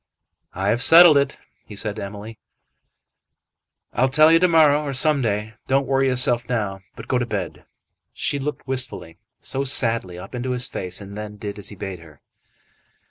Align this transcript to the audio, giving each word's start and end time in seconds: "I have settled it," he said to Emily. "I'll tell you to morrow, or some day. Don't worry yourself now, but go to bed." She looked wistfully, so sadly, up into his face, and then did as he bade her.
"I 0.55 0.69
have 0.69 0.81
settled 0.81 1.15
it," 1.15 1.37
he 1.63 1.75
said 1.75 1.97
to 1.97 2.03
Emily. 2.03 2.39
"I'll 3.93 4.09
tell 4.09 4.31
you 4.31 4.39
to 4.39 4.47
morrow, 4.47 4.83
or 4.83 4.93
some 4.93 5.21
day. 5.21 5.53
Don't 5.67 5.85
worry 5.85 6.07
yourself 6.07 6.49
now, 6.49 6.81
but 6.95 7.07
go 7.07 7.19
to 7.19 7.25
bed." 7.27 7.65
She 8.11 8.39
looked 8.39 8.67
wistfully, 8.67 9.19
so 9.41 9.63
sadly, 9.63 10.17
up 10.17 10.33
into 10.33 10.53
his 10.53 10.65
face, 10.67 11.01
and 11.01 11.15
then 11.15 11.37
did 11.37 11.59
as 11.59 11.69
he 11.69 11.75
bade 11.75 11.99
her. 11.99 12.19